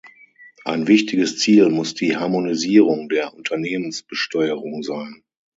[0.65, 5.21] Ein wichtiges Ziel muss die Harmonisierung der Unternehmensbesteuerung sein.